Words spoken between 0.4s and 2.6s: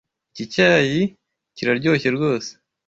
cyayi kiraryoshye rwose.